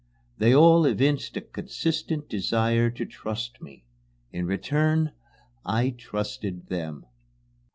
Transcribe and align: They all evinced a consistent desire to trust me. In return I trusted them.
They 0.39 0.55
all 0.55 0.85
evinced 0.85 1.37
a 1.37 1.41
consistent 1.41 2.27
desire 2.27 2.89
to 2.89 3.05
trust 3.05 3.61
me. 3.61 3.83
In 4.31 4.47
return 4.47 5.11
I 5.63 5.91
trusted 5.91 6.69
them. 6.69 7.05